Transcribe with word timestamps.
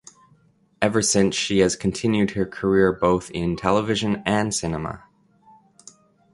Ever 0.81 1.03
since 1.03 1.35
she 1.35 1.59
has 1.59 1.75
continued 1.75 2.31
her 2.31 2.47
career 2.47 2.91
both 2.91 3.29
in 3.29 3.55
television 3.55 4.23
and 4.25 4.51
cinema. 4.51 5.03